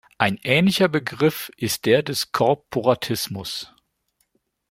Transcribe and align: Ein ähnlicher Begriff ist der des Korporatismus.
Ein 0.17 0.39
ähnlicher 0.41 0.87
Begriff 0.87 1.51
ist 1.57 1.85
der 1.85 2.01
des 2.01 2.31
Korporatismus. 2.31 3.71